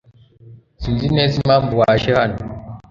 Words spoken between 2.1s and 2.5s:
hano.